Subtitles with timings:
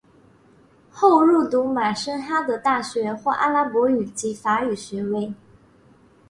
[0.89, 5.31] 后入读马什哈德大学获阿拉伯语及法语学位。